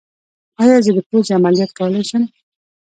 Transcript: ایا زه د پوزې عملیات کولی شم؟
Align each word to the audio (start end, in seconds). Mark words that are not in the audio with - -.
ایا 0.61 0.77
زه 0.85 0.91
د 0.97 0.99
پوزې 1.09 1.31
عملیات 1.37 1.71
کولی 1.79 2.03
شم؟ 2.09 2.23